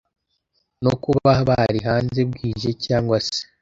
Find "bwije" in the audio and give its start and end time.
2.29-2.69